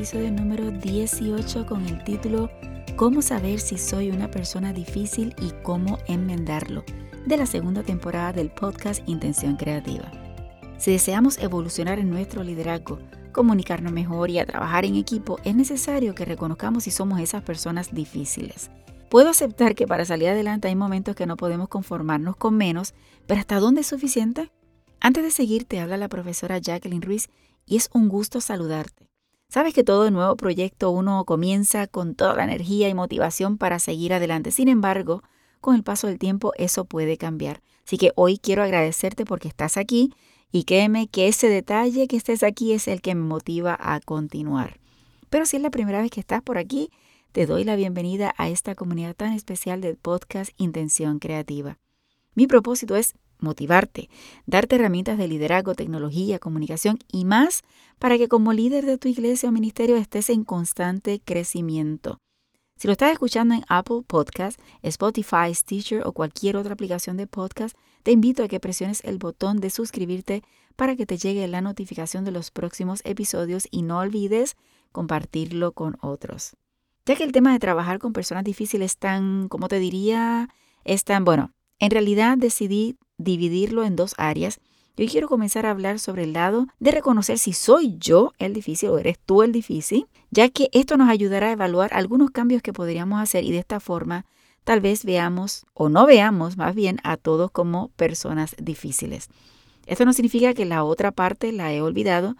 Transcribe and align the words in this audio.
episodio 0.00 0.32
número 0.32 0.70
18 0.70 1.66
con 1.66 1.86
el 1.86 2.02
título 2.02 2.50
Cómo 2.96 3.22
saber 3.22 3.60
si 3.60 3.76
soy 3.76 4.10
una 4.10 4.30
persona 4.30 4.72
difícil 4.72 5.34
y 5.40 5.50
cómo 5.62 5.98
enmendarlo, 6.06 6.84
de 7.26 7.36
la 7.36 7.46
segunda 7.46 7.82
temporada 7.82 8.32
del 8.32 8.50
podcast 8.50 9.06
Intención 9.06 9.56
Creativa. 9.56 10.10
Si 10.78 10.90
deseamos 10.90 11.38
evolucionar 11.38 11.98
en 11.98 12.10
nuestro 12.10 12.42
liderazgo, 12.42 12.98
comunicarnos 13.32 13.92
mejor 13.92 14.30
y 14.30 14.38
a 14.38 14.46
trabajar 14.46 14.84
en 14.84 14.96
equipo, 14.96 15.38
es 15.44 15.54
necesario 15.54 16.14
que 16.14 16.24
reconozcamos 16.24 16.84
si 16.84 16.90
somos 16.90 17.20
esas 17.20 17.42
personas 17.42 17.92
difíciles. 17.94 18.70
Puedo 19.10 19.28
aceptar 19.28 19.74
que 19.74 19.86
para 19.86 20.04
salir 20.04 20.28
adelante 20.28 20.68
hay 20.68 20.76
momentos 20.76 21.14
que 21.14 21.26
no 21.26 21.36
podemos 21.36 21.68
conformarnos 21.68 22.36
con 22.36 22.56
menos, 22.56 22.94
pero 23.26 23.40
¿hasta 23.40 23.60
dónde 23.60 23.82
es 23.82 23.86
suficiente? 23.86 24.50
Antes 25.00 25.22
de 25.22 25.30
seguir, 25.30 25.64
te 25.64 25.80
habla 25.80 25.96
la 25.96 26.08
profesora 26.08 26.58
Jacqueline 26.58 27.02
Ruiz 27.02 27.28
y 27.66 27.76
es 27.76 27.90
un 27.92 28.08
gusto 28.08 28.40
saludarte. 28.40 29.08
Sabes 29.48 29.74
que 29.74 29.82
todo 29.82 30.10
nuevo 30.10 30.36
proyecto 30.36 30.90
uno 30.90 31.24
comienza 31.24 31.86
con 31.88 32.14
toda 32.14 32.36
la 32.36 32.44
energía 32.44 32.88
y 32.88 32.94
motivación 32.94 33.58
para 33.58 33.80
seguir 33.80 34.14
adelante. 34.14 34.52
Sin 34.52 34.68
embargo, 34.68 35.22
con 35.60 35.74
el 35.74 35.82
paso 35.82 36.06
del 36.06 36.18
tiempo 36.18 36.52
eso 36.56 36.84
puede 36.84 37.16
cambiar. 37.16 37.62
Así 37.86 37.98
que 37.98 38.12
hoy 38.14 38.38
quiero 38.38 38.62
agradecerte 38.62 39.24
porque 39.24 39.48
estás 39.48 39.76
aquí 39.76 40.12
y 40.52 40.64
créeme 40.64 41.08
que 41.08 41.28
ese 41.28 41.48
detalle 41.48 42.08
que 42.08 42.16
estés 42.16 42.42
aquí 42.42 42.72
es 42.72 42.88
el 42.88 43.00
que 43.00 43.14
me 43.14 43.22
motiva 43.22 43.76
a 43.80 44.00
continuar. 44.00 44.78
Pero 45.28 45.46
si 45.46 45.56
es 45.56 45.62
la 45.62 45.70
primera 45.70 46.00
vez 46.00 46.10
que 46.10 46.20
estás 46.20 46.42
por 46.42 46.58
aquí, 46.58 46.90
te 47.32 47.46
doy 47.46 47.64
la 47.64 47.76
bienvenida 47.76 48.34
a 48.36 48.48
esta 48.48 48.74
comunidad 48.74 49.14
tan 49.14 49.32
especial 49.32 49.80
del 49.80 49.96
podcast 49.96 50.50
Intención 50.56 51.20
Creativa. 51.20 51.78
Mi 52.34 52.46
propósito 52.46 52.96
es 52.96 53.14
motivarte, 53.38 54.08
darte 54.46 54.76
herramientas 54.76 55.18
de 55.18 55.28
liderazgo, 55.28 55.74
tecnología, 55.74 56.38
comunicación 56.38 56.98
y 57.10 57.24
más 57.24 57.62
para 57.98 58.18
que 58.18 58.28
como 58.28 58.52
líder 58.52 58.86
de 58.86 58.98
tu 58.98 59.08
iglesia 59.08 59.48
o 59.48 59.52
ministerio 59.52 59.96
estés 59.96 60.30
en 60.30 60.44
constante 60.44 61.20
crecimiento. 61.24 62.18
Si 62.80 62.88
lo 62.88 62.92
estás 62.92 63.12
escuchando 63.12 63.54
en 63.54 63.62
Apple 63.68 64.00
Podcast, 64.06 64.58
Spotify, 64.80 65.54
Stitcher 65.54 66.06
o 66.06 66.12
cualquier 66.12 66.56
otra 66.56 66.72
aplicación 66.72 67.18
de 67.18 67.26
podcast, 67.26 67.76
te 68.02 68.10
invito 68.10 68.42
a 68.42 68.48
que 68.48 68.58
presiones 68.58 69.04
el 69.04 69.18
botón 69.18 69.58
de 69.60 69.68
suscribirte 69.68 70.42
para 70.76 70.96
que 70.96 71.04
te 71.04 71.18
llegue 71.18 71.46
la 71.46 71.60
notificación 71.60 72.24
de 72.24 72.30
los 72.30 72.50
próximos 72.50 73.02
episodios 73.04 73.68
y 73.70 73.82
no 73.82 73.98
olvides 73.98 74.56
compartirlo 74.92 75.72
con 75.72 75.98
otros. 76.00 76.56
Ya 77.04 77.16
que 77.16 77.24
el 77.24 77.32
tema 77.32 77.52
de 77.52 77.58
trabajar 77.58 77.98
con 77.98 78.14
personas 78.14 78.44
difíciles 78.44 78.92
es 78.92 78.96
tan, 78.96 79.48
como 79.48 79.68
te 79.68 79.78
diría, 79.78 80.48
es 80.84 81.04
tan, 81.04 81.26
bueno, 81.26 81.52
en 81.80 81.90
realidad 81.90 82.38
decidí 82.38 82.96
dividirlo 83.18 83.84
en 83.84 83.94
dos 83.94 84.14
áreas. 84.16 84.58
Yo 84.96 85.06
quiero 85.06 85.28
comenzar 85.28 85.66
a 85.66 85.70
hablar 85.70 85.98
sobre 85.98 86.24
el 86.24 86.32
lado 86.32 86.66
de 86.78 86.90
reconocer 86.90 87.38
si 87.38 87.52
soy 87.52 87.96
yo 87.98 88.32
el 88.38 88.52
difícil 88.52 88.90
o 88.90 88.98
eres 88.98 89.18
tú 89.18 89.42
el 89.42 89.52
difícil, 89.52 90.06
ya 90.30 90.48
que 90.48 90.68
esto 90.72 90.96
nos 90.96 91.08
ayudará 91.08 91.48
a 91.48 91.52
evaluar 91.52 91.94
algunos 91.94 92.30
cambios 92.30 92.62
que 92.62 92.72
podríamos 92.72 93.20
hacer 93.20 93.44
y 93.44 93.52
de 93.52 93.58
esta 93.58 93.80
forma 93.80 94.26
tal 94.64 94.80
vez 94.80 95.04
veamos 95.04 95.64
o 95.74 95.88
no 95.88 96.06
veamos 96.06 96.56
más 96.56 96.74
bien 96.74 96.98
a 97.02 97.16
todos 97.16 97.50
como 97.50 97.88
personas 97.96 98.54
difíciles. 98.60 99.28
Esto 99.86 100.04
no 100.04 100.12
significa 100.12 100.54
que 100.54 100.66
la 100.66 100.84
otra 100.84 101.12
parte 101.12 101.50
la 101.52 101.72
he 101.72 101.80
olvidado, 101.80 102.36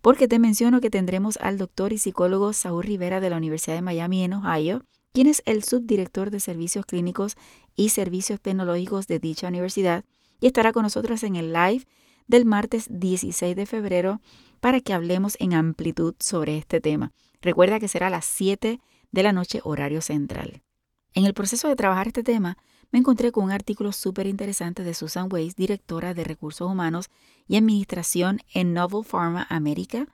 porque 0.00 0.28
te 0.28 0.38
menciono 0.38 0.80
que 0.80 0.90
tendremos 0.90 1.36
al 1.38 1.58
doctor 1.58 1.92
y 1.92 1.98
psicólogo 1.98 2.52
Saúl 2.52 2.84
Rivera 2.84 3.20
de 3.20 3.30
la 3.30 3.36
Universidad 3.36 3.74
de 3.74 3.82
Miami 3.82 4.22
en 4.22 4.34
Ohio, 4.34 4.84
quien 5.12 5.26
es 5.26 5.42
el 5.46 5.64
subdirector 5.64 6.30
de 6.30 6.40
servicios 6.40 6.86
clínicos 6.86 7.36
y 7.74 7.88
servicios 7.88 8.40
tecnológicos 8.40 9.06
de 9.06 9.18
dicha 9.18 9.48
universidad, 9.48 10.04
y 10.40 10.46
estará 10.46 10.72
con 10.72 10.82
nosotros 10.82 11.22
en 11.22 11.36
el 11.36 11.52
live 11.52 11.86
del 12.26 12.44
martes 12.44 12.86
16 12.90 13.54
de 13.54 13.66
febrero 13.66 14.20
para 14.60 14.80
que 14.80 14.92
hablemos 14.92 15.36
en 15.38 15.54
amplitud 15.54 16.14
sobre 16.18 16.58
este 16.58 16.80
tema. 16.80 17.12
Recuerda 17.40 17.80
que 17.80 17.88
será 17.88 18.08
a 18.08 18.10
las 18.10 18.24
7 18.24 18.80
de 19.12 19.22
la 19.22 19.32
noche 19.32 19.60
horario 19.64 20.00
central. 20.00 20.62
En 21.14 21.24
el 21.24 21.34
proceso 21.34 21.68
de 21.68 21.76
trabajar 21.76 22.08
este 22.08 22.22
tema, 22.22 22.58
me 22.92 22.98
encontré 22.98 23.32
con 23.32 23.44
un 23.44 23.52
artículo 23.52 23.92
súper 23.92 24.26
interesante 24.26 24.84
de 24.84 24.94
Susan 24.94 25.28
Weiss, 25.30 25.56
directora 25.56 26.14
de 26.14 26.24
Recursos 26.24 26.70
Humanos 26.70 27.10
y 27.48 27.56
Administración 27.56 28.40
en 28.52 28.74
Novel 28.74 29.04
Pharma 29.04 29.46
América, 29.48 30.06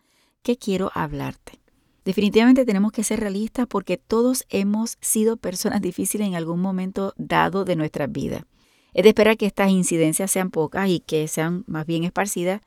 que 0.43 0.57
quiero 0.57 0.91
hablarte. 0.95 1.61
Definitivamente 2.05 2.65
tenemos 2.65 2.93
que 2.93 3.05
ser 3.05 3.21
realistas 3.21 3.67
porque 3.67 3.97
todos 3.97 4.45
hemos 4.49 4.97
sido 5.01 5.37
personas 5.37 5.81
difíciles 5.83 6.27
en 6.27 6.35
algún 6.35 6.61
momento 6.61 7.15
dado 7.17 7.65
de 7.65 7.77
nuestra 7.77 8.07
vida. 8.07 8.47
Es 8.93 9.03
de 9.03 9.11
esperar 9.11 9.37
que 9.37 9.47
estas 9.47 9.71
incidencias 9.71 10.31
sean 10.31 10.51
pocas 10.51 10.89
y 10.89 11.01
que 11.01 11.27
sean 11.29 11.65
más 11.67 11.87
bien 11.87 12.05
esparcidas, 12.05 12.61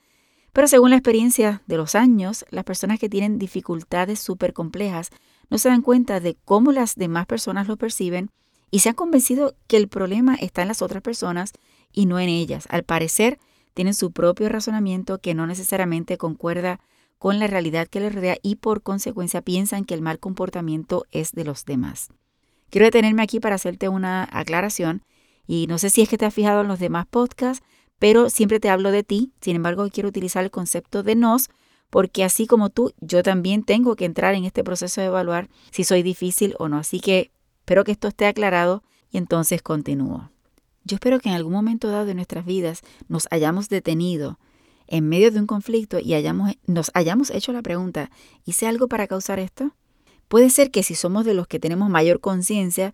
pero 0.54 0.68
según 0.68 0.92
la 0.92 0.96
experiencia 0.96 1.62
de 1.68 1.78
los 1.78 1.96
años, 1.96 2.46
las 2.50 2.64
personas 2.64 2.98
que 2.98 3.10
tienen 3.10 3.38
dificultades 3.38 4.20
súper 4.20 4.54
complejas 4.54 5.12
no 5.50 5.58
se 5.58 5.70
dan 5.70 5.82
cuenta 5.82 6.20
de 6.20 6.38
cómo 6.46 6.72
las 6.72 6.96
demás 6.96 7.26
personas 7.26 7.68
lo 7.68 7.76
perciben 7.78 8.30
y 8.72 8.80
se 8.80 8.90
han 8.90 8.96
convencido 8.96 9.56
que 9.68 9.78
el 9.78 9.88
problema 9.88 10.36
está 10.36 10.62
en 10.62 10.70
las 10.70 10.82
otras 10.82 11.04
personas 11.04 11.52
y 11.92 12.06
no 12.06 12.20
en 12.20 12.30
ellas. 12.30 12.68
Al 12.70 12.84
parecer, 12.84 13.38
tienen 13.74 13.94
su 13.94 14.12
propio 14.12 14.48
razonamiento 14.50 15.20
que 15.20 15.34
no 15.34 15.46
necesariamente 15.46 16.18
concuerda 16.18 16.80
con 17.18 17.40
la 17.40 17.48
realidad 17.48 17.88
que 17.88 18.00
les 18.00 18.16
rodea 18.16 18.38
y 18.42 18.56
por 18.56 18.82
consecuencia 18.82 19.42
piensan 19.42 19.84
que 19.84 19.94
el 19.94 20.02
mal 20.02 20.20
comportamiento 20.20 21.06
es 21.12 21.34
de 21.34 21.44
los 21.44 21.66
demás. 21.66 22.10
Quiero 22.70 22.86
detenerme 22.86 23.24
aquí 23.24 23.40
para 23.40 23.56
hacerte 23.56 23.90
una 23.90 24.28
aclaración 24.32 25.04
y 25.48 25.68
no 25.68 25.78
sé 25.78 25.90
si 25.90 26.02
es 26.02 26.10
que 26.10 26.18
te 26.18 26.26
has 26.26 26.34
fijado 26.34 26.62
en 26.62 26.68
los 26.68 26.80
demás 26.80 27.06
podcasts, 27.06 27.64
pero 28.00 28.30
siempre 28.30 28.60
te 28.60 28.70
hablo 28.70 28.92
de 28.92 29.04
ti. 29.04 29.32
Sin 29.42 29.56
embargo, 29.56 29.88
quiero 29.92 30.10
utilizar 30.10 30.44
el 30.44 30.52
concepto 30.52 31.04
de 31.04 31.16
nos, 31.16 31.50
porque 31.90 32.24
así 32.24 32.48
como 32.48 32.70
tú, 32.70 32.94
yo 33.00 33.24
también 33.24 33.64
tengo 33.64 33.96
que 33.96 34.06
entrar 34.06 34.36
en 34.36 34.46
este 34.46 34.64
proceso 34.64 35.02
de 35.02 35.08
evaluar 35.08 35.50
si 35.72 35.84
soy 35.84 36.04
difícil 36.04 36.56
o 36.60 36.68
no. 36.68 36.78
Así 36.78 37.00
que 37.00 37.32
espero 37.60 37.84
que 37.84 37.92
esto 37.92 38.08
esté 38.08 38.26
aclarado 38.26 38.84
y 39.12 39.18
entonces 39.18 39.62
continúo. 39.62 40.30
Yo 40.84 40.96
espero 40.96 41.20
que 41.20 41.30
en 41.30 41.36
algún 41.36 41.54
momento 41.54 41.90
dado 41.90 42.06
de 42.06 42.14
nuestras 42.14 42.46
vidas 42.46 42.82
nos 43.08 43.28
hayamos 43.32 43.70
detenido 43.70 44.40
en 44.88 45.08
medio 45.10 45.32
de 45.32 45.40
un 45.40 45.48
conflicto 45.48 46.00
y 46.00 46.14
hayamos, 46.14 46.54
nos 46.68 46.92
hayamos 46.94 47.32
hecho 47.32 47.52
la 47.54 47.64
pregunta, 47.64 48.12
¿hice 48.46 48.68
algo 48.68 48.88
para 48.88 49.08
causar 49.08 49.40
esto? 49.40 49.72
Puede 50.28 50.50
ser 50.50 50.70
que 50.70 50.84
si 50.84 50.96
somos 50.96 51.26
de 51.26 51.34
los 51.34 51.48
que 51.48 51.60
tenemos 51.60 51.90
mayor 51.90 52.20
conciencia, 52.20 52.94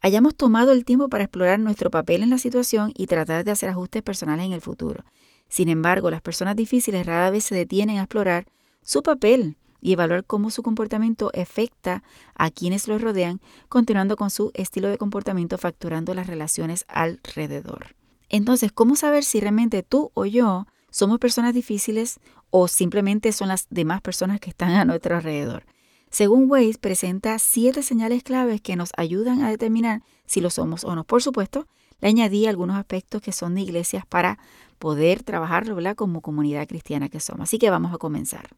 hayamos 0.00 0.34
tomado 0.34 0.72
el 0.72 0.84
tiempo 0.84 1.08
para 1.08 1.24
explorar 1.24 1.58
nuestro 1.58 1.90
papel 1.90 2.22
en 2.22 2.30
la 2.30 2.38
situación 2.38 2.92
y 2.96 3.06
tratar 3.06 3.44
de 3.44 3.50
hacer 3.50 3.68
ajustes 3.68 4.02
personales 4.02 4.46
en 4.46 4.52
el 4.52 4.60
futuro. 4.60 5.04
Sin 5.48 5.68
embargo, 5.68 6.10
las 6.10 6.22
personas 6.22 6.56
difíciles 6.56 7.06
rara 7.06 7.30
vez 7.30 7.44
se 7.44 7.54
detienen 7.54 7.98
a 7.98 8.02
explorar 8.02 8.46
su 8.82 9.02
papel 9.02 9.56
y 9.80 9.92
evaluar 9.92 10.24
cómo 10.24 10.50
su 10.50 10.62
comportamiento 10.62 11.30
afecta 11.34 12.02
a 12.34 12.50
quienes 12.50 12.86
los 12.86 13.00
rodean, 13.00 13.40
continuando 13.68 14.16
con 14.16 14.30
su 14.30 14.50
estilo 14.54 14.88
de 14.88 14.98
comportamiento 14.98 15.58
facturando 15.58 16.14
las 16.14 16.26
relaciones 16.26 16.84
alrededor. 16.88 17.96
Entonces, 18.28 18.72
¿cómo 18.72 18.94
saber 18.94 19.24
si 19.24 19.40
realmente 19.40 19.82
tú 19.82 20.10
o 20.14 20.26
yo 20.26 20.66
somos 20.90 21.18
personas 21.18 21.54
difíciles 21.54 22.20
o 22.50 22.68
simplemente 22.68 23.32
son 23.32 23.48
las 23.48 23.66
demás 23.70 24.00
personas 24.00 24.40
que 24.40 24.50
están 24.50 24.70
a 24.70 24.84
nuestro 24.84 25.16
alrededor? 25.16 25.64
Según 26.10 26.50
Weiss, 26.50 26.76
presenta 26.76 27.38
siete 27.38 27.82
señales 27.82 28.24
claves 28.24 28.60
que 28.60 28.74
nos 28.74 28.90
ayudan 28.96 29.42
a 29.42 29.50
determinar 29.50 30.02
si 30.26 30.40
lo 30.40 30.50
somos 30.50 30.84
o 30.84 30.94
no. 30.96 31.04
Por 31.04 31.22
supuesto, 31.22 31.66
le 32.00 32.08
añadí 32.08 32.46
algunos 32.46 32.76
aspectos 32.76 33.22
que 33.22 33.32
son 33.32 33.54
de 33.54 33.60
iglesias 33.60 34.04
para 34.06 34.38
poder 34.78 35.22
trabajarlo 35.22 35.76
como 35.94 36.20
comunidad 36.20 36.66
cristiana 36.66 37.08
que 37.08 37.20
somos. 37.20 37.42
Así 37.44 37.58
que 37.58 37.70
vamos 37.70 37.94
a 37.94 37.98
comenzar. 37.98 38.48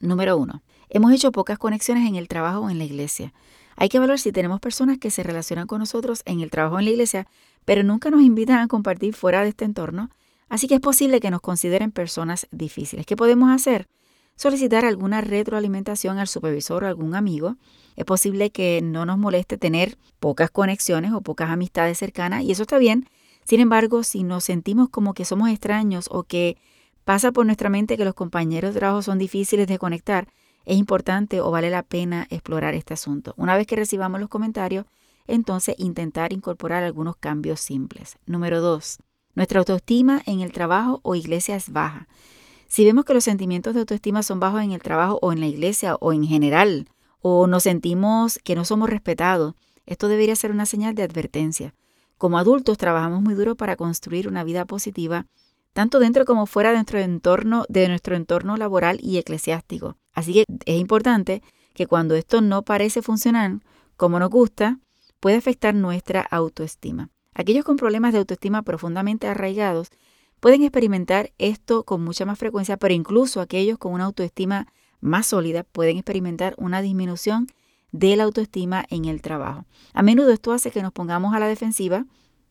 Número 0.00 0.36
uno, 0.36 0.62
hemos 0.88 1.12
hecho 1.12 1.30
pocas 1.30 1.58
conexiones 1.58 2.08
en 2.08 2.16
el 2.16 2.26
trabajo 2.26 2.60
o 2.60 2.70
en 2.70 2.78
la 2.78 2.84
iglesia. 2.84 3.32
Hay 3.76 3.88
que 3.88 3.98
evaluar 3.98 4.18
si 4.18 4.32
tenemos 4.32 4.60
personas 4.60 4.98
que 4.98 5.10
se 5.10 5.22
relacionan 5.22 5.68
con 5.68 5.78
nosotros 5.78 6.22
en 6.24 6.40
el 6.40 6.50
trabajo 6.50 6.76
o 6.76 6.78
en 6.80 6.86
la 6.86 6.90
iglesia, 6.90 7.28
pero 7.64 7.84
nunca 7.84 8.10
nos 8.10 8.22
invitan 8.22 8.58
a 8.58 8.66
compartir 8.66 9.14
fuera 9.14 9.42
de 9.42 9.50
este 9.50 9.64
entorno. 9.64 10.10
Así 10.48 10.66
que 10.66 10.74
es 10.74 10.80
posible 10.80 11.20
que 11.20 11.30
nos 11.30 11.40
consideren 11.40 11.92
personas 11.92 12.48
difíciles. 12.50 13.06
¿Qué 13.06 13.16
podemos 13.16 13.50
hacer? 13.50 13.88
Solicitar 14.36 14.84
alguna 14.84 15.20
retroalimentación 15.20 16.18
al 16.18 16.28
supervisor 16.28 16.84
o 16.84 16.88
algún 16.88 17.14
amigo. 17.14 17.56
Es 17.96 18.04
posible 18.04 18.50
que 18.50 18.80
no 18.82 19.06
nos 19.06 19.18
moleste 19.18 19.58
tener 19.58 19.98
pocas 20.18 20.50
conexiones 20.50 21.12
o 21.12 21.20
pocas 21.20 21.50
amistades 21.50 21.98
cercanas 21.98 22.42
y 22.42 22.52
eso 22.52 22.62
está 22.62 22.78
bien. 22.78 23.08
Sin 23.44 23.60
embargo, 23.60 24.02
si 24.02 24.22
nos 24.22 24.44
sentimos 24.44 24.88
como 24.88 25.14
que 25.14 25.24
somos 25.24 25.50
extraños 25.50 26.06
o 26.10 26.22
que 26.22 26.56
pasa 27.04 27.32
por 27.32 27.46
nuestra 27.46 27.68
mente 27.68 27.96
que 27.96 28.04
los 28.04 28.14
compañeros 28.14 28.74
de 28.74 28.80
trabajo 28.80 29.02
son 29.02 29.18
difíciles 29.18 29.66
de 29.66 29.78
conectar, 29.78 30.28
es 30.64 30.76
importante 30.76 31.40
o 31.40 31.50
vale 31.50 31.70
la 31.70 31.82
pena 31.82 32.26
explorar 32.30 32.74
este 32.74 32.94
asunto. 32.94 33.34
Una 33.36 33.56
vez 33.56 33.66
que 33.66 33.76
recibamos 33.76 34.20
los 34.20 34.28
comentarios, 34.28 34.86
entonces 35.26 35.74
intentar 35.78 36.32
incorporar 36.32 36.82
algunos 36.82 37.16
cambios 37.16 37.60
simples. 37.60 38.16
Número 38.26 38.60
dos, 38.60 38.98
nuestra 39.34 39.60
autoestima 39.60 40.22
en 40.26 40.40
el 40.40 40.52
trabajo 40.52 41.00
o 41.02 41.14
iglesia 41.14 41.56
es 41.56 41.70
baja. 41.70 42.06
Si 42.72 42.86
vemos 42.86 43.04
que 43.04 43.12
los 43.12 43.24
sentimientos 43.24 43.74
de 43.74 43.80
autoestima 43.80 44.22
son 44.22 44.40
bajos 44.40 44.62
en 44.62 44.72
el 44.72 44.80
trabajo 44.80 45.18
o 45.20 45.30
en 45.30 45.40
la 45.40 45.46
iglesia 45.46 45.96
o 45.96 46.14
en 46.14 46.24
general, 46.24 46.88
o 47.20 47.46
nos 47.46 47.64
sentimos 47.64 48.40
que 48.44 48.54
no 48.54 48.64
somos 48.64 48.88
respetados, 48.88 49.54
esto 49.84 50.08
debería 50.08 50.34
ser 50.36 50.52
una 50.52 50.64
señal 50.64 50.94
de 50.94 51.02
advertencia. 51.02 51.74
Como 52.16 52.38
adultos 52.38 52.78
trabajamos 52.78 53.20
muy 53.20 53.34
duro 53.34 53.56
para 53.56 53.76
construir 53.76 54.26
una 54.26 54.42
vida 54.42 54.64
positiva, 54.64 55.26
tanto 55.74 55.98
dentro 55.98 56.24
como 56.24 56.46
fuera 56.46 56.70
de 56.70 56.76
nuestro 56.76 56.98
entorno, 56.98 57.66
de 57.68 57.88
nuestro 57.88 58.16
entorno 58.16 58.56
laboral 58.56 58.98
y 59.02 59.18
eclesiástico. 59.18 59.98
Así 60.14 60.32
que 60.32 60.44
es 60.64 60.80
importante 60.80 61.42
que 61.74 61.86
cuando 61.86 62.14
esto 62.14 62.40
no 62.40 62.62
parece 62.62 63.02
funcionar 63.02 63.58
como 63.98 64.18
nos 64.18 64.30
gusta, 64.30 64.78
puede 65.20 65.36
afectar 65.36 65.74
nuestra 65.74 66.22
autoestima. 66.22 67.10
Aquellos 67.34 67.66
con 67.66 67.76
problemas 67.76 68.14
de 68.14 68.20
autoestima 68.20 68.62
profundamente 68.62 69.26
arraigados 69.26 69.90
pueden 70.42 70.64
experimentar 70.64 71.32
esto 71.38 71.84
con 71.84 72.02
mucha 72.02 72.26
más 72.26 72.36
frecuencia, 72.36 72.76
pero 72.76 72.92
incluso 72.92 73.40
aquellos 73.40 73.78
con 73.78 73.92
una 73.92 74.06
autoestima 74.06 74.66
más 75.00 75.28
sólida 75.28 75.62
pueden 75.62 75.98
experimentar 75.98 76.56
una 76.58 76.82
disminución 76.82 77.46
de 77.92 78.16
la 78.16 78.24
autoestima 78.24 78.84
en 78.90 79.04
el 79.04 79.22
trabajo. 79.22 79.66
A 79.92 80.02
menudo 80.02 80.32
esto 80.32 80.50
hace 80.50 80.72
que 80.72 80.82
nos 80.82 80.92
pongamos 80.92 81.32
a 81.32 81.38
la 81.38 81.46
defensiva, 81.46 82.06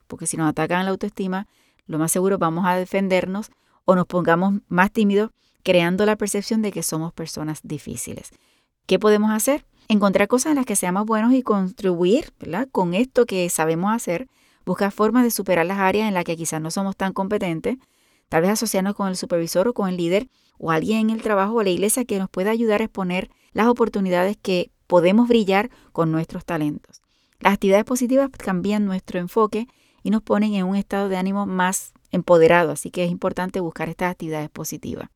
porque 0.07 0.25
si 0.25 0.37
nos 0.37 0.47
atacan 0.47 0.85
la 0.85 0.91
autoestima, 0.91 1.47
lo 1.85 1.99
más 1.99 2.13
seguro 2.13 2.37
vamos 2.37 2.65
a 2.65 2.77
defendernos 2.77 3.51
o 3.83 3.93
nos 3.93 4.07
pongamos 4.07 4.61
más 4.69 4.93
tímidos, 4.93 5.31
creando 5.61 6.05
la 6.05 6.15
percepción 6.15 6.61
de 6.61 6.71
que 6.71 6.83
somos 6.83 7.11
personas 7.11 7.59
difíciles. 7.61 8.31
¿Qué 8.85 8.99
podemos 8.99 9.31
hacer? 9.31 9.65
Encontrar 9.89 10.29
cosas 10.29 10.51
en 10.51 10.55
las 10.55 10.65
que 10.65 10.77
seamos 10.77 11.05
buenos 11.05 11.33
y 11.33 11.43
contribuir 11.43 12.31
con 12.71 12.93
esto 12.93 13.25
que 13.25 13.49
sabemos 13.49 13.93
hacer, 13.93 14.29
buscar 14.65 14.91
formas 14.91 15.23
de 15.23 15.31
superar 15.31 15.65
las 15.65 15.79
áreas 15.79 16.07
en 16.07 16.13
las 16.13 16.23
que 16.23 16.37
quizás 16.37 16.61
no 16.61 16.71
somos 16.71 16.95
tan 16.95 17.13
competentes, 17.13 17.77
tal 18.29 18.41
vez 18.41 18.51
asociarnos 18.51 18.95
con 18.95 19.07
el 19.07 19.15
supervisor 19.15 19.67
o 19.67 19.73
con 19.73 19.89
el 19.89 19.97
líder 19.97 20.29
o 20.57 20.71
alguien 20.71 20.99
en 20.99 21.09
el 21.09 21.21
trabajo 21.21 21.55
o 21.55 21.63
la 21.63 21.69
iglesia 21.69 22.05
que 22.05 22.19
nos 22.19 22.29
pueda 22.29 22.51
ayudar 22.51 22.81
a 22.81 22.85
exponer 22.85 23.29
las 23.51 23.67
oportunidades 23.67 24.37
que 24.41 24.71
podemos 24.87 25.27
brillar 25.27 25.69
con 25.91 26.11
nuestros 26.11 26.45
talentos. 26.45 27.01
Las 27.39 27.53
actividades 27.53 27.85
positivas 27.85 28.29
cambian 28.29 28.85
nuestro 28.85 29.19
enfoque 29.19 29.67
y 30.03 30.11
nos 30.11 30.21
ponen 30.21 30.53
en 30.53 30.65
un 30.65 30.75
estado 30.75 31.09
de 31.09 31.17
ánimo 31.17 31.45
más 31.45 31.93
empoderado, 32.11 32.71
así 32.71 32.91
que 32.91 33.03
es 33.03 33.11
importante 33.11 33.59
buscar 33.59 33.89
estas 33.89 34.11
actividades 34.11 34.49
positivas. 34.49 35.09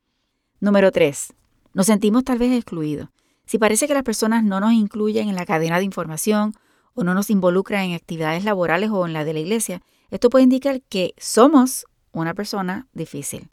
Número 0.60 0.92
3. 0.92 1.34
Nos 1.74 1.86
sentimos 1.88 2.24
tal 2.24 2.40
vez 2.40 2.52
excluidos. 2.54 3.10
Si 3.46 3.60
parece 3.60 3.88
que 3.88 3.94
las 3.94 4.04
personas 4.04 4.44
no 4.44 4.60
nos 4.60 4.74
incluyen 4.74 5.30
en 5.30 5.36
la 5.36 5.46
cadena 5.46 5.78
de 5.78 5.84
información 5.84 6.54
o 6.96 7.04
no 7.04 7.14
nos 7.14 7.30
involucran 7.30 7.84
en 7.84 7.96
actividades 7.96 8.44
laborales 8.44 8.90
o 8.90 9.06
en 9.06 9.14
la 9.14 9.24
de 9.24 9.34
la 9.34 9.40
iglesia, 9.40 9.82
esto 10.10 10.30
puede 10.30 10.44
indicar 10.44 10.82
que 10.82 11.14
somos 11.18 11.86
una 12.12 12.34
persona 12.34 12.88
difícil. 12.94 13.50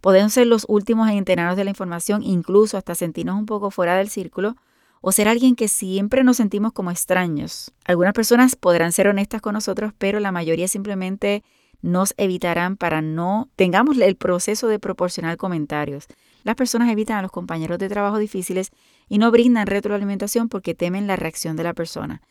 Podemos 0.00 0.32
ser 0.32 0.46
los 0.46 0.66
últimos 0.68 1.08
en 1.08 1.16
enterarnos 1.16 1.56
de 1.56 1.64
la 1.64 1.70
información, 1.70 2.22
incluso 2.22 2.76
hasta 2.76 2.94
sentirnos 2.94 3.38
un 3.38 3.46
poco 3.46 3.70
fuera 3.70 3.96
del 3.96 4.08
círculo, 4.08 4.56
o 5.00 5.10
ser 5.10 5.28
alguien 5.28 5.56
que 5.56 5.68
siempre 5.68 6.22
nos 6.22 6.36
sentimos 6.36 6.72
como 6.72 6.90
extraños. 6.90 7.72
Algunas 7.84 8.14
personas 8.14 8.54
podrán 8.54 8.92
ser 8.92 9.08
honestas 9.08 9.40
con 9.40 9.54
nosotros, 9.54 9.92
pero 9.98 10.20
la 10.20 10.30
mayoría 10.30 10.68
simplemente 10.68 11.42
nos 11.82 12.14
evitarán 12.16 12.76
para 12.76 13.02
no 13.02 13.48
tengamos 13.56 13.98
el 13.98 14.16
proceso 14.16 14.68
de 14.68 14.78
proporcionar 14.78 15.36
comentarios. 15.36 16.06
Las 16.44 16.54
personas 16.54 16.90
evitan 16.90 17.18
a 17.18 17.22
los 17.22 17.32
compañeros 17.32 17.78
de 17.78 17.88
trabajo 17.88 18.18
difíciles 18.18 18.70
y 19.08 19.18
no 19.18 19.30
brindan 19.30 19.66
retroalimentación 19.66 20.48
porque 20.48 20.74
temen 20.74 21.06
la 21.06 21.16
reacción 21.16 21.56
de 21.56 21.64
la 21.64 21.74
persona. 21.74 22.22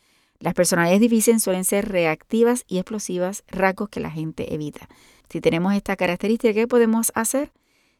Las 0.42 0.54
personalidades 0.54 1.00
difíciles 1.00 1.40
suelen 1.40 1.64
ser 1.64 1.88
reactivas 1.88 2.64
y 2.66 2.78
explosivas, 2.78 3.44
rasgos 3.46 3.88
que 3.88 4.00
la 4.00 4.10
gente 4.10 4.52
evita. 4.52 4.88
Si 5.28 5.40
tenemos 5.40 5.72
esta 5.72 5.94
característica, 5.94 6.52
¿qué 6.52 6.66
podemos 6.66 7.12
hacer? 7.14 7.52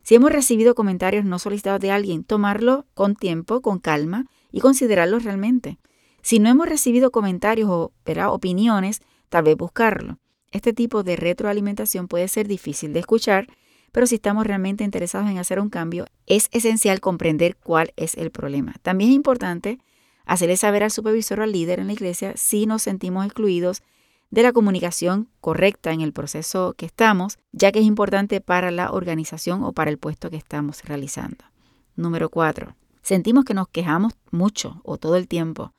Si 0.03 0.17
hemos 0.17 0.33
recibido 0.33 0.75
comentarios 0.75 1.25
no 1.25 1.39
solicitados 1.39 1.81
de 1.81 1.93
alguien, 1.93 2.25
tomarlo 2.25 2.85
con 2.94 3.15
tiempo, 3.15 3.61
con 3.61 3.79
calma 3.79 4.27
y 4.50 4.59
considerarlo 4.59 5.21
realmente. 5.21 5.79
Si 6.21 6.41
no 6.41 6.49
hemos 6.49 6.69
recibido 6.69 7.12
comentarios 7.12 7.71
o 7.71 7.93
opiniones, 8.31 9.03
tal 9.29 9.45
vez 9.45 9.56
buscarlo. 9.56 10.19
Este 10.50 10.73
tipo 10.73 11.05
de 11.05 11.15
retroalimentación 11.15 12.09
puede 12.09 12.27
ser 12.27 12.49
difícil 12.49 12.93
de 12.93 12.99
escuchar, 12.99 13.47
pero 13.93 14.09
si 14.09 14.17
estamos 14.17 14.45
realmente 14.45 14.83
interesados 14.83 15.31
en 15.31 15.38
hacer 15.38 15.61
un 15.61 15.71
cambio, 15.71 16.06
es 16.27 16.49
esencial 16.50 16.99
comprender 16.99 17.56
cuál 17.56 17.93
es 17.95 18.17
el 18.17 18.33
problema. 18.33 18.75
También 18.83 19.11
es 19.11 19.17
importante 19.17 19.79
hacerle 20.25 20.57
saber 20.57 20.83
al 20.83 20.91
supervisor 20.91 21.41
o 21.41 21.43
al 21.43 21.53
líder 21.53 21.81
en 21.81 21.89
la 21.89 21.93
iglesia 21.93 22.33
si 22.37 22.67
nos 22.67 22.83
sentimos 22.83 23.25
excluidos 23.25 23.83
de 24.31 24.43
la 24.43 24.53
comunicación 24.53 25.29
correcta 25.41 25.93
en 25.93 26.01
el 26.01 26.13
proceso 26.13 26.75
que 26.77 26.87
estamos, 26.87 27.39
ya 27.53 27.71
que 27.71 27.81
es 27.81 27.85
importante 27.85 28.41
para 28.41 28.71
la 28.71 28.91
organización 28.91 29.63
o 29.63 29.73
para 29.73 29.91
el 29.91 29.99
puesto 29.99 30.31
que 30.31 30.37
estamos 30.37 30.83
realizando. 30.85 31.45
Número 31.97 32.31
4. 32.31 32.75
Sentimos 33.03 33.45
que 33.45 33.53
nos 33.53 33.69
quejamos 33.69 34.15
mucho 34.31 34.81
o 34.85 34.97
todo 34.97 35.17
el 35.17 35.29
tiempo. 35.29 35.75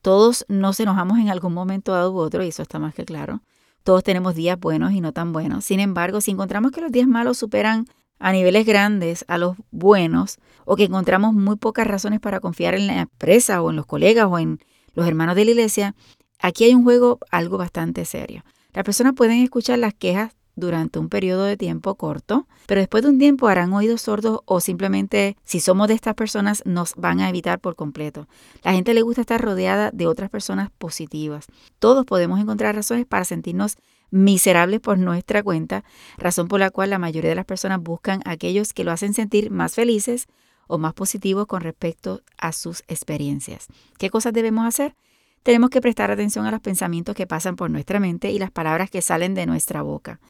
Todos 0.00 0.44
nos 0.48 0.80
enojamos 0.80 1.18
en 1.18 1.30
algún 1.30 1.54
momento 1.54 1.92
dado 1.92 2.12
u 2.12 2.18
otro, 2.18 2.42
y 2.42 2.48
eso 2.48 2.62
está 2.62 2.80
más 2.80 2.92
que 2.92 3.04
claro. 3.04 3.40
Todos 3.84 4.02
tenemos 4.02 4.34
días 4.34 4.58
buenos 4.58 4.92
y 4.92 5.00
no 5.00 5.12
tan 5.12 5.32
buenos. 5.32 5.64
Sin 5.64 5.78
embargo, 5.78 6.20
si 6.20 6.32
encontramos 6.32 6.72
que 6.72 6.80
los 6.80 6.90
días 6.90 7.06
malos 7.06 7.38
superan 7.38 7.86
a 8.22 8.32
niveles 8.32 8.64
grandes 8.64 9.24
a 9.26 9.36
los 9.36 9.56
buenos, 9.72 10.38
o 10.64 10.76
que 10.76 10.84
encontramos 10.84 11.34
muy 11.34 11.56
pocas 11.56 11.86
razones 11.86 12.20
para 12.20 12.38
confiar 12.38 12.74
en 12.74 12.86
la 12.86 13.00
empresa 13.00 13.60
o 13.60 13.70
en 13.70 13.76
los 13.76 13.84
colegas 13.84 14.28
o 14.30 14.38
en 14.38 14.60
los 14.94 15.08
hermanos 15.08 15.34
de 15.34 15.44
la 15.44 15.50
iglesia, 15.50 15.94
aquí 16.38 16.64
hay 16.64 16.74
un 16.74 16.84
juego 16.84 17.18
algo 17.32 17.58
bastante 17.58 18.04
serio. 18.04 18.44
Las 18.72 18.84
personas 18.84 19.14
pueden 19.14 19.42
escuchar 19.42 19.80
las 19.80 19.92
quejas 19.92 20.36
durante 20.54 21.00
un 21.00 21.08
periodo 21.08 21.44
de 21.44 21.56
tiempo 21.56 21.96
corto, 21.96 22.46
pero 22.66 22.80
después 22.80 23.02
de 23.02 23.10
un 23.10 23.18
tiempo 23.18 23.48
harán 23.48 23.72
oídos 23.72 24.02
sordos 24.02 24.40
o 24.44 24.60
simplemente 24.60 25.36
si 25.42 25.58
somos 25.58 25.88
de 25.88 25.94
estas 25.94 26.14
personas 26.14 26.62
nos 26.64 26.94
van 26.94 27.18
a 27.20 27.28
evitar 27.28 27.58
por 27.58 27.74
completo. 27.74 28.28
La 28.62 28.72
gente 28.72 28.94
le 28.94 29.02
gusta 29.02 29.22
estar 29.22 29.40
rodeada 29.40 29.90
de 29.90 30.06
otras 30.06 30.30
personas 30.30 30.70
positivas. 30.78 31.46
Todos 31.80 32.06
podemos 32.06 32.38
encontrar 32.38 32.76
razones 32.76 33.04
para 33.04 33.24
sentirnos 33.24 33.78
miserables 34.12 34.78
por 34.78 34.98
nuestra 34.98 35.42
cuenta, 35.42 35.82
razón 36.18 36.46
por 36.46 36.60
la 36.60 36.70
cual 36.70 36.90
la 36.90 36.98
mayoría 37.00 37.30
de 37.30 37.36
las 37.36 37.46
personas 37.46 37.82
buscan 37.82 38.20
a 38.24 38.32
aquellos 38.32 38.72
que 38.72 38.84
lo 38.84 38.92
hacen 38.92 39.14
sentir 39.14 39.50
más 39.50 39.74
felices 39.74 40.28
o 40.68 40.78
más 40.78 40.94
positivos 40.94 41.46
con 41.46 41.62
respecto 41.62 42.20
a 42.38 42.52
sus 42.52 42.84
experiencias. 42.86 43.66
¿Qué 43.98 44.10
cosas 44.10 44.32
debemos 44.32 44.66
hacer? 44.66 44.94
Tenemos 45.42 45.70
que 45.70 45.80
prestar 45.80 46.10
atención 46.10 46.46
a 46.46 46.52
los 46.52 46.60
pensamientos 46.60 47.16
que 47.16 47.26
pasan 47.26 47.56
por 47.56 47.70
nuestra 47.70 47.98
mente 47.98 48.30
y 48.30 48.38
las 48.38 48.52
palabras 48.52 48.90
que 48.90 49.02
salen 49.02 49.34
de 49.34 49.46
nuestra 49.46 49.82
boca. 49.82 50.20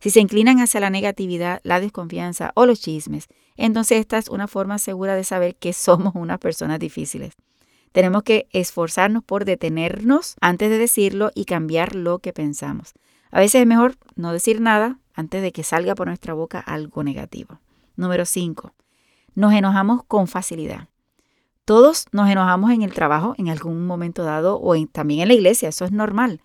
Si 0.00 0.10
se 0.10 0.20
inclinan 0.20 0.60
hacia 0.60 0.80
la 0.80 0.90
negatividad, 0.90 1.60
la 1.62 1.78
desconfianza 1.78 2.52
o 2.54 2.66
los 2.66 2.80
chismes, 2.80 3.28
entonces 3.56 4.00
esta 4.00 4.18
es 4.18 4.28
una 4.28 4.48
forma 4.48 4.78
segura 4.78 5.14
de 5.14 5.24
saber 5.24 5.56
que 5.56 5.72
somos 5.72 6.14
unas 6.14 6.38
personas 6.38 6.78
difíciles. 6.78 7.34
Tenemos 7.92 8.22
que 8.22 8.46
esforzarnos 8.52 9.24
por 9.24 9.44
detenernos 9.44 10.36
antes 10.40 10.68
de 10.68 10.78
decirlo 10.78 11.30
y 11.34 11.46
cambiar 11.46 11.94
lo 11.94 12.18
que 12.18 12.32
pensamos. 12.32 12.92
A 13.30 13.40
veces 13.40 13.62
es 13.62 13.66
mejor 13.66 13.96
no 14.14 14.32
decir 14.32 14.60
nada 14.60 14.98
antes 15.14 15.42
de 15.42 15.52
que 15.52 15.62
salga 15.62 15.94
por 15.94 16.06
nuestra 16.06 16.34
boca 16.34 16.60
algo 16.60 17.02
negativo. 17.02 17.60
Número 17.96 18.24
5. 18.24 18.72
Nos 19.34 19.52
enojamos 19.52 20.02
con 20.04 20.28
facilidad. 20.28 20.88
Todos 21.64 22.06
nos 22.12 22.30
enojamos 22.30 22.70
en 22.70 22.82
el 22.82 22.92
trabajo 22.92 23.34
en 23.38 23.48
algún 23.48 23.86
momento 23.86 24.22
dado 24.22 24.60
o 24.60 24.74
también 24.86 25.20
en 25.22 25.28
la 25.28 25.34
iglesia, 25.34 25.68
eso 25.68 25.84
es 25.84 25.92
normal. 25.92 26.40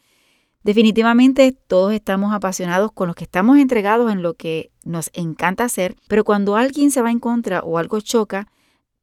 Definitivamente 0.63 1.51
todos 1.51 1.93
estamos 1.93 2.33
apasionados 2.33 2.91
con 2.91 3.07
los 3.07 3.15
que 3.15 3.23
estamos 3.23 3.57
entregados 3.57 4.11
en 4.11 4.21
lo 4.21 4.35
que 4.35 4.71
nos 4.83 5.09
encanta 5.13 5.63
hacer, 5.63 5.95
pero 6.07 6.23
cuando 6.23 6.55
alguien 6.55 6.91
se 6.91 7.01
va 7.01 7.11
en 7.11 7.19
contra 7.19 7.61
o 7.61 7.77
algo 7.77 7.99
choca, 7.99 8.47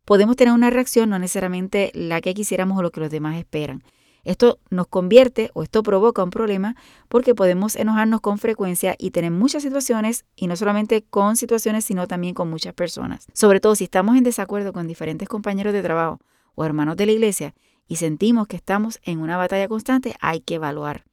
podemos 0.05 0.37
tener 0.37 0.55
una 0.55 0.71
reacción 0.71 1.11
no 1.11 1.19
necesariamente 1.19 1.91
la 1.95 2.21
que 2.21 2.35
quisiéramos 2.35 2.79
o 2.79 2.83
lo 2.83 2.91
que 2.91 3.01
los 3.01 3.11
demás 3.11 3.37
esperan. 3.37 3.83
Esto 4.25 4.59
nos 4.71 4.87
convierte 4.87 5.51
o 5.55 5.63
esto 5.63 5.83
provoca 5.83 6.23
un 6.23 6.31
problema 6.31 6.77
porque 7.09 7.35
podemos 7.35 7.77
enojarnos 7.77 8.21
con 8.21 8.39
frecuencia 8.39 8.95
y 8.99 9.11
tener 9.11 9.31
muchas 9.31 9.63
situaciones 9.63 10.25
y 10.37 10.47
no 10.47 10.57
solamente 10.57 11.03
con 11.03 11.37
situaciones 11.37 11.85
sino 11.85 12.07
también 12.07 12.35
con 12.35 12.51
muchas 12.51 12.75
personas. 12.75 13.27
Sobre 13.33 13.61
todo 13.61 13.75
si 13.75 13.85
estamos 13.85 14.17
en 14.17 14.25
desacuerdo 14.25 14.73
con 14.73 14.87
diferentes 14.87 15.29
compañeros 15.29 15.73
de 15.73 15.83
trabajo 15.83 16.21
o 16.55 16.65
hermanos 16.65 16.97
de 16.97 17.07
la 17.07 17.13
iglesia 17.13 17.55
y 17.87 17.97
sentimos 17.97 18.47
que 18.47 18.57
estamos 18.57 19.01
en 19.03 19.21
una 19.21 19.37
batalla 19.37 19.69
constante, 19.69 20.15
hay 20.21 20.41
que 20.41 20.57
evaluar. 20.57 21.05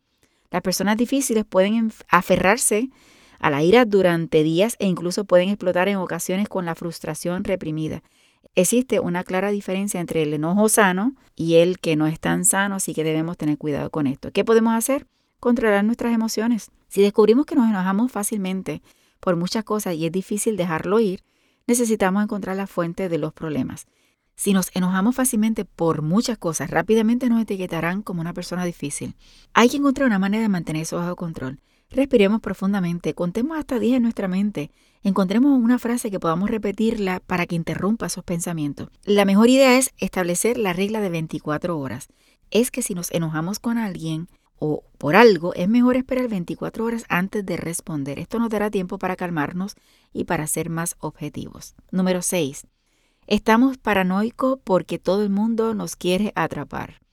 Las 0.52 0.62
personas 0.62 0.98
difíciles 0.98 1.46
pueden 1.46 1.92
aferrarse 2.10 2.90
a 3.40 3.50
la 3.50 3.64
ira 3.64 3.86
durante 3.86 4.44
días 4.44 4.76
e 4.80 4.88
incluso 4.88 5.26
pueden 5.26 5.50
explotar 5.50 5.88
en 5.88 5.98
ocasiones 5.98 6.50
con 6.50 6.66
la 6.66 6.76
frustración 6.76 7.44
reprimida. 7.44 8.04
Existe 8.56 9.02
una 9.02 9.24
clara 9.26 9.52
diferencia 9.52 10.00
entre 10.00 10.24
el 10.24 10.34
enojo 10.34 10.70
sano 10.70 11.14
y 11.36 11.56
el 11.56 11.78
que 11.80 11.98
no 11.98 12.08
es 12.08 12.20
tan 12.22 12.46
sano, 12.46 12.76
así 12.76 12.94
que 12.94 13.04
debemos 13.04 13.38
tener 13.38 13.58
cuidado 13.58 13.90
con 13.90 14.08
esto. 14.08 14.32
¿Qué 14.32 14.46
podemos 14.46 14.74
hacer? 14.74 15.08
Controlar 15.42 15.84
nuestras 15.84 16.14
emociones. 16.14 16.72
Si 16.88 17.02
descubrimos 17.02 17.46
que 17.46 17.56
nos 17.56 17.68
enojamos 17.70 18.12
fácilmente 18.12 18.82
por 19.20 19.36
muchas 19.36 19.66
cosas 19.66 19.96
y 19.96 20.06
es 20.06 20.12
difícil 20.12 20.56
dejarlo 20.56 21.02
ir, 21.02 21.22
necesitamos 21.68 22.24
encontrar 22.24 22.56
la 22.56 22.68
fuente 22.68 23.10
de 23.10 23.18
los 23.18 23.34
problemas. 23.34 23.88
Si 24.36 24.54
nos 24.54 24.70
enojamos 24.74 25.16
fácilmente 25.16 25.66
por 25.66 26.02
muchas 26.02 26.38
cosas, 26.38 26.70
rápidamente 26.70 27.28
nos 27.30 27.42
etiquetarán 27.42 28.02
como 28.02 28.22
una 28.22 28.34
persona 28.34 28.64
difícil. 28.64 29.16
Hay 29.54 29.70
que 29.70 29.78
encontrar 29.78 30.08
una 30.08 30.20
manera 30.20 30.44
de 30.44 30.50
mantener 30.50 30.84
eso 30.84 30.98
bajo 30.98 31.16
control. 31.16 31.60
Respiremos 31.90 32.42
profundamente, 32.42 33.14
contemos 33.14 33.58
hasta 33.58 33.80
10 33.80 33.98
en 33.98 34.04
nuestra 34.04 34.28
mente, 34.28 34.72
encontremos 35.04 35.58
una 35.58 35.80
frase 35.80 36.12
que 36.12 36.20
podamos 36.20 36.50
repetirla 36.50 37.22
para 37.22 37.46
que 37.46 37.56
interrumpa 37.56 38.08
esos 38.08 38.24
pensamientos. 38.24 38.90
La 39.04 39.24
mejor 39.24 39.50
idea 39.50 39.78
es 39.78 39.94
establecer 39.98 40.58
la 40.58 40.74
regla 40.74 41.00
de 41.00 41.10
24 41.10 41.78
horas. 41.78 42.08
Es 42.52 42.72
que 42.72 42.82
si 42.82 42.96
nos 42.96 43.12
enojamos 43.12 43.60
con 43.60 43.78
alguien 43.78 44.28
o 44.58 44.84
por 44.98 45.16
algo, 45.16 45.54
es 45.54 45.70
mejor 45.70 45.96
esperar 45.96 46.28
24 46.28 46.86
horas 46.86 47.06
antes 47.08 47.46
de 47.46 47.58
responder. 47.58 48.20
Esto 48.20 48.40
nos 48.40 48.50
dará 48.50 48.72
tiempo 48.72 48.98
para 48.98 49.16
calmarnos 49.16 49.76
y 50.12 50.24
para 50.26 50.48
ser 50.48 50.70
más 50.70 50.96
objetivos. 51.00 51.76
Número 51.92 52.22
6. 52.22 52.68
Estamos 53.28 53.78
paranoicos 53.78 54.60
porque 54.64 55.00
todo 55.00 55.24
el 55.24 55.30
mundo 55.30 55.74
nos 55.74 55.96
quiere 55.96 56.32
atrapar. 56.36 57.05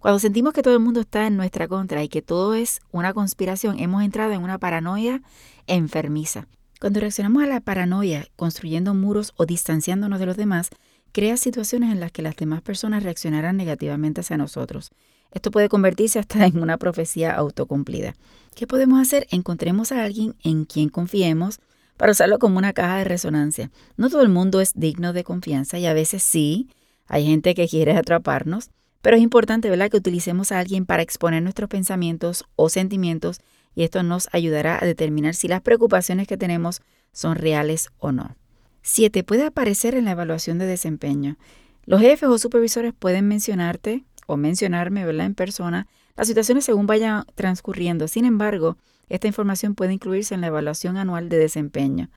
Cuando 0.00 0.18
sentimos 0.18 0.54
que 0.54 0.62
todo 0.62 0.72
el 0.72 0.80
mundo 0.80 1.00
está 1.00 1.26
en 1.26 1.36
nuestra 1.36 1.68
contra 1.68 2.02
y 2.02 2.08
que 2.08 2.22
todo 2.22 2.54
es 2.54 2.80
una 2.90 3.12
conspiración, 3.12 3.78
hemos 3.78 4.02
entrado 4.02 4.32
en 4.32 4.42
una 4.42 4.56
paranoia 4.56 5.20
enfermiza. 5.66 6.48
Cuando 6.80 7.00
reaccionamos 7.00 7.42
a 7.42 7.46
la 7.46 7.60
paranoia 7.60 8.26
construyendo 8.34 8.94
muros 8.94 9.34
o 9.36 9.44
distanciándonos 9.44 10.18
de 10.18 10.24
los 10.24 10.38
demás, 10.38 10.70
crea 11.12 11.36
situaciones 11.36 11.92
en 11.92 12.00
las 12.00 12.12
que 12.12 12.22
las 12.22 12.34
demás 12.34 12.62
personas 12.62 13.02
reaccionarán 13.02 13.58
negativamente 13.58 14.22
hacia 14.22 14.38
nosotros. 14.38 14.90
Esto 15.32 15.50
puede 15.50 15.68
convertirse 15.68 16.18
hasta 16.18 16.46
en 16.46 16.62
una 16.62 16.78
profecía 16.78 17.34
autocumplida. 17.34 18.14
¿Qué 18.54 18.66
podemos 18.66 19.02
hacer? 19.02 19.26
Encontremos 19.30 19.92
a 19.92 20.02
alguien 20.02 20.34
en 20.42 20.64
quien 20.64 20.88
confiemos, 20.88 21.60
para 21.98 22.12
usarlo 22.12 22.38
como 22.38 22.56
una 22.56 22.72
caja 22.72 22.96
de 22.96 23.04
resonancia. 23.04 23.70
No 23.98 24.08
todo 24.08 24.22
el 24.22 24.30
mundo 24.30 24.62
es 24.62 24.72
digno 24.74 25.12
de 25.12 25.24
confianza 25.24 25.78
y 25.78 25.84
a 25.84 25.92
veces 25.92 26.22
sí, 26.22 26.70
hay 27.06 27.26
gente 27.26 27.54
que 27.54 27.68
quiere 27.68 27.92
atraparnos, 27.92 28.70
pero 29.02 29.16
es 29.16 29.22
importante, 29.22 29.70
¿verdad?, 29.70 29.90
que 29.90 29.96
utilicemos 29.96 30.52
a 30.52 30.58
alguien 30.58 30.86
para 30.86 31.02
exponer 31.02 31.42
nuestros 31.42 31.68
pensamientos 31.68 32.44
o 32.56 32.68
sentimientos 32.68 33.40
y 33.74 33.84
esto 33.84 34.02
nos 34.02 34.28
ayudará 34.32 34.78
a 34.80 34.86
determinar 34.86 35.34
si 35.34 35.48
las 35.48 35.62
preocupaciones 35.62 36.26
que 36.26 36.36
tenemos 36.36 36.82
son 37.12 37.36
reales 37.36 37.90
o 37.98 38.12
no. 38.12 38.36
7. 38.82 39.24
Puede 39.24 39.44
aparecer 39.44 39.94
en 39.94 40.04
la 40.06 40.12
evaluación 40.12 40.58
de 40.58 40.66
desempeño. 40.66 41.36
Los 41.84 42.00
jefes 42.00 42.28
o 42.28 42.38
supervisores 42.38 42.92
pueden 42.98 43.28
mencionarte 43.28 44.04
o 44.26 44.36
mencionarme, 44.36 45.04
¿verdad?, 45.04 45.26
en 45.26 45.34
persona 45.34 45.86
las 46.16 46.28
situaciones 46.28 46.64
según 46.64 46.86
vayan 46.86 47.24
transcurriendo. 47.34 48.06
Sin 48.06 48.24
embargo, 48.24 48.76
esta 49.08 49.26
información 49.26 49.74
puede 49.74 49.94
incluirse 49.94 50.34
en 50.34 50.40
la 50.42 50.48
evaluación 50.48 50.96
anual 50.96 51.28
de 51.28 51.38
desempeño. 51.38 52.10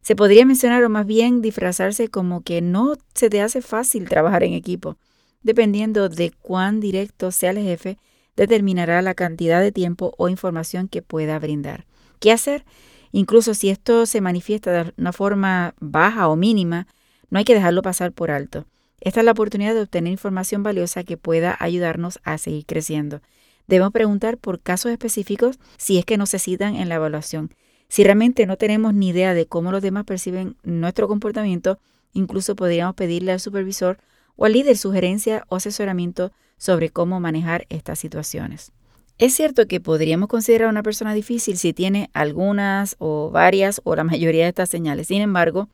Se 0.00 0.16
podría 0.16 0.46
mencionar 0.46 0.82
o 0.82 0.88
más 0.88 1.06
bien 1.06 1.42
disfrazarse 1.42 2.08
como 2.08 2.40
que 2.40 2.62
no 2.62 2.94
se 3.14 3.28
te 3.28 3.42
hace 3.42 3.60
fácil 3.60 4.08
trabajar 4.08 4.42
en 4.44 4.54
equipo. 4.54 4.96
Dependiendo 5.42 6.08
de 6.08 6.32
cuán 6.32 6.80
directo 6.80 7.30
sea 7.32 7.50
el 7.50 7.58
jefe, 7.58 7.98
determinará 8.36 9.02
la 9.02 9.14
cantidad 9.14 9.60
de 9.60 9.72
tiempo 9.72 10.14
o 10.18 10.28
información 10.28 10.88
que 10.88 11.02
pueda 11.02 11.38
brindar. 11.38 11.86
¿Qué 12.18 12.32
hacer? 12.32 12.64
Incluso 13.12 13.54
si 13.54 13.70
esto 13.70 14.06
se 14.06 14.20
manifiesta 14.20 14.70
de 14.70 14.92
una 14.96 15.12
forma 15.12 15.74
baja 15.80 16.28
o 16.28 16.36
mínima, 16.36 16.86
no 17.30 17.38
hay 17.38 17.44
que 17.44 17.54
dejarlo 17.54 17.82
pasar 17.82 18.12
por 18.12 18.30
alto. 18.30 18.66
Esta 19.00 19.20
es 19.20 19.26
la 19.26 19.32
oportunidad 19.32 19.74
de 19.74 19.80
obtener 19.80 20.12
información 20.12 20.62
valiosa 20.62 21.04
que 21.04 21.16
pueda 21.16 21.56
ayudarnos 21.58 22.20
a 22.22 22.36
seguir 22.38 22.66
creciendo. 22.66 23.22
Debemos 23.66 23.92
preguntar 23.92 24.36
por 24.36 24.60
casos 24.60 24.92
específicos 24.92 25.58
si 25.78 25.98
es 25.98 26.04
que 26.04 26.18
nos 26.18 26.30
citan 26.30 26.76
en 26.76 26.88
la 26.88 26.96
evaluación. 26.96 27.54
Si 27.88 28.04
realmente 28.04 28.46
no 28.46 28.56
tenemos 28.56 28.94
ni 28.94 29.08
idea 29.08 29.32
de 29.32 29.46
cómo 29.46 29.72
los 29.72 29.82
demás 29.82 30.04
perciben 30.04 30.56
nuestro 30.62 31.08
comportamiento, 31.08 31.78
incluso 32.12 32.54
podríamos 32.56 32.94
pedirle 32.94 33.32
al 33.32 33.40
supervisor 33.40 33.98
o 34.40 34.46
al 34.46 34.54
líder 34.54 34.78
sugerencia 34.78 35.44
o 35.48 35.56
asesoramiento 35.56 36.32
sobre 36.56 36.88
cómo 36.88 37.20
manejar 37.20 37.66
estas 37.68 37.98
situaciones. 37.98 38.72
Es 39.18 39.34
cierto 39.34 39.66
que 39.66 39.80
podríamos 39.80 40.30
considerar 40.30 40.68
a 40.68 40.70
una 40.70 40.82
persona 40.82 41.12
difícil 41.12 41.58
si 41.58 41.74
tiene 41.74 42.08
algunas 42.14 42.96
o 42.98 43.30
varias 43.30 43.82
o 43.84 43.94
la 43.94 44.02
mayoría 44.02 44.44
de 44.44 44.48
estas 44.48 44.70
señales. 44.70 45.08
Sin 45.08 45.20
embargo, 45.20 45.68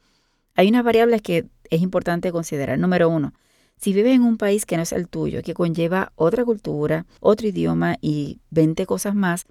hay 0.57 0.69
unas 0.69 0.83
variables 0.83 1.23
que 1.23 1.47
es 1.71 1.81
importante 1.81 2.33
considerar. 2.33 2.77
Número 2.77 3.09
uno, 3.09 3.35
si 3.77 3.93
vives 3.93 4.17
en 4.17 4.23
un 4.23 4.37
país 4.37 4.67
que 4.67 4.77
no 4.77 4.83
es 4.83 4.91
el 4.91 5.07
tuyo, 5.07 5.43
que 5.43 5.55
conlleva 5.55 6.11
otra 6.17 6.45
cultura, 6.45 7.07
otro 7.21 7.47
idioma 7.47 7.95
y 8.01 8.41
20 8.51 8.85
cosas 8.85 9.15
más, 9.15 9.45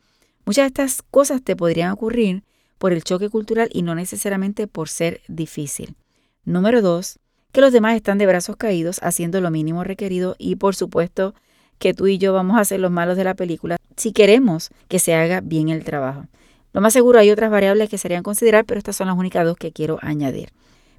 muchas 0.44 0.64
de 0.64 0.68
estas 0.68 1.02
cosas 1.04 1.42
te 1.42 1.56
podrían 1.56 1.92
ocurrir 1.92 2.44
por 2.78 2.92
el 2.92 3.02
choque 3.02 3.30
cultural 3.30 3.70
y 3.72 3.82
no 3.82 3.96
necesariamente 3.96 4.68
por 4.68 4.90
ser 4.90 5.22
difícil. 5.30 5.96
Número 6.44 6.82
dos, 6.82 7.18
que 7.56 7.62
los 7.62 7.72
demás 7.72 7.96
están 7.96 8.18
de 8.18 8.26
brazos 8.26 8.58
caídos 8.58 9.00
haciendo 9.02 9.40
lo 9.40 9.50
mínimo 9.50 9.86
requerido 9.86 10.36
y 10.38 10.58
por 10.58 10.76
supuesto 10.76 11.34
que 11.80 11.94
tú 11.94 12.06
y 12.06 12.18
yo 12.18 12.34
vamos 12.34 12.60
a 12.60 12.66
ser 12.66 12.82
los 12.82 12.92
malos 12.92 13.16
de 13.16 13.24
la 13.24 13.34
película 13.34 13.78
si 13.96 14.12
queremos 14.12 14.72
que 14.90 15.00
se 15.00 15.16
haga 15.16 15.40
bien 15.40 15.70
el 15.70 15.86
trabajo. 15.86 16.26
Lo 16.74 16.82
más 16.82 16.92
seguro 16.92 17.18
hay 17.18 17.32
otras 17.32 17.50
variables 17.50 17.88
que 17.88 17.98
serían 17.98 18.24
considerar, 18.24 18.66
pero 18.66 18.78
estas 18.78 18.98
son 18.98 19.08
las 19.08 19.18
únicas 19.18 19.46
dos 19.46 19.56
que 19.56 19.72
quiero 19.72 20.00
añadir. 20.02 20.50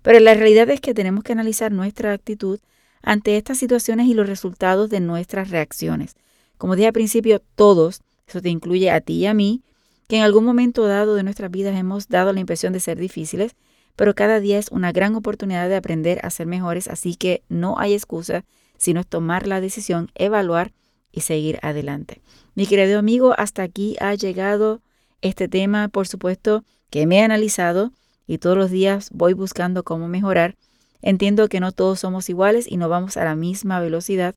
Pero 0.01 0.19
la 0.19 0.33
realidad 0.33 0.71
es 0.71 0.81
que 0.81 0.95
tenemos 0.95 1.25
que 1.25 1.33
analizar 1.33 1.73
nuestra 1.73 2.15
actitud 2.15 2.59
ante 3.03 3.37
estas 3.37 3.59
situaciones 3.59 4.07
y 4.07 4.15
los 4.15 4.27
resultados 4.27 4.89
de 4.89 5.01
nuestras 5.01 5.51
reacciones. 5.51 6.15
Como 6.57 6.75
dije 6.75 6.87
al 6.87 6.95
principio, 6.95 7.43
todos, 7.55 8.01
eso 8.27 8.41
te 8.41 8.49
incluye 8.49 8.91
a 8.91 9.03
ti 9.03 9.13
y 9.17 9.27
a 9.27 9.35
mí, 9.35 9.61
que 10.09 10.17
en 10.17 10.23
algún 10.23 10.47
momento 10.47 10.87
dado 10.87 11.17
de 11.17 11.23
nuestras 11.23 11.51
vidas 11.51 11.77
hemos 11.77 12.09
dado 12.09 12.33
la 12.33 12.41
impresión 12.41 12.73
de 12.73 12.81
ser 12.81 12.97
difíciles, 12.97 13.57
pero 13.97 14.15
cada 14.15 14.41
día 14.41 14.59
es 14.59 14.71
una 14.71 14.93
gran 14.93 15.15
oportunidad 15.15 15.69
de 15.69 15.77
aprender 15.77 16.21
a 16.25 16.31
ser 16.31 16.47
mejores, 16.47 16.89
así 16.89 17.17
que 17.17 17.43
no 17.49 17.79
hay 17.79 17.95
excusa 17.95 18.45
sino 18.79 19.01
es 19.01 19.07
tomar 19.07 19.47
la 19.47 19.63
decisión, 19.63 20.11
evaluar 20.15 20.75
y 21.11 21.23
seguir 21.23 21.59
adelante. 21.63 22.21
Mi 22.55 22.67
querido 22.67 22.99
amigo, 22.99 23.35
hasta 23.39 23.63
aquí 23.63 23.97
ha 24.01 24.15
llegado 24.15 24.83
este 25.23 25.49
tema, 25.49 25.89
por 25.89 26.07
supuesto, 26.07 26.63
que 26.91 27.07
me 27.07 27.17
he 27.17 27.23
analizado 27.23 27.93
y 28.27 28.37
todos 28.37 28.57
los 28.59 28.71
días 28.71 29.09
voy 29.15 29.33
buscando 29.33 29.83
cómo 29.83 30.09
mejorar 30.09 30.57
Entiendo 31.03 31.49
que 31.49 31.61
no 31.61 31.71
todos 31.73 32.01
somos 32.01 32.29
iguales 32.29 32.67
y 32.69 32.77
no 32.77 32.89
vamos 32.89 33.17
a 33.17 33.25
la 33.25 33.37
misma 33.37 33.81
velocidad, 33.81 34.35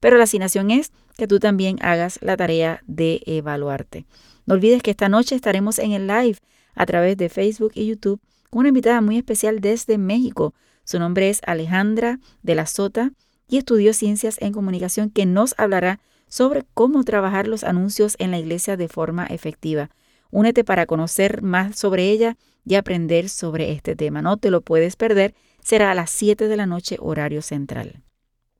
pero 0.00 0.18
la 0.18 0.24
asignación 0.24 0.70
es 0.70 0.92
que 1.16 1.26
tú 1.26 1.38
también 1.38 1.78
hagas 1.80 2.18
la 2.20 2.36
tarea 2.36 2.82
de 2.86 3.22
evaluarte. 3.26 4.04
No 4.44 4.54
olvides 4.54 4.82
que 4.82 4.90
esta 4.90 5.08
noche 5.08 5.34
estaremos 5.34 5.78
en 5.78 5.92
el 5.92 6.06
live 6.06 6.36
a 6.74 6.86
través 6.86 7.16
de 7.16 7.28
Facebook 7.28 7.72
y 7.74 7.86
YouTube 7.86 8.20
una 8.58 8.68
invitada 8.68 9.00
muy 9.00 9.16
especial 9.16 9.60
desde 9.60 9.98
México. 9.98 10.54
Su 10.84 10.98
nombre 10.98 11.28
es 11.28 11.40
Alejandra 11.46 12.18
de 12.42 12.54
la 12.54 12.66
Sota 12.66 13.12
y 13.48 13.58
estudió 13.58 13.92
ciencias 13.92 14.36
en 14.40 14.52
comunicación 14.52 15.10
que 15.10 15.26
nos 15.26 15.54
hablará 15.58 16.00
sobre 16.28 16.64
cómo 16.74 17.04
trabajar 17.04 17.48
los 17.48 17.64
anuncios 17.64 18.16
en 18.18 18.30
la 18.30 18.38
iglesia 18.38 18.76
de 18.76 18.88
forma 18.88 19.26
efectiva. 19.26 19.90
Únete 20.30 20.64
para 20.64 20.86
conocer 20.86 21.42
más 21.42 21.78
sobre 21.78 22.10
ella 22.10 22.36
y 22.64 22.76
aprender 22.76 23.28
sobre 23.28 23.72
este 23.72 23.96
tema. 23.96 24.22
No 24.22 24.36
te 24.36 24.50
lo 24.50 24.60
puedes 24.60 24.96
perder 24.96 25.34
será 25.62 25.90
a 25.90 25.94
las 25.94 26.10
7 26.10 26.48
de 26.48 26.56
la 26.56 26.66
noche 26.66 26.96
horario 27.00 27.42
central. 27.42 28.02